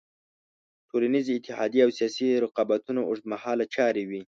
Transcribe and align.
ټولنیزې 0.89 1.31
اتحادیې 1.35 1.81
او 1.85 1.91
سیاسي 1.99 2.27
رقابتونه 2.45 3.01
اوږد 3.03 3.25
مهاله 3.33 3.65
چارې 3.75 4.03
وې. 4.09 4.21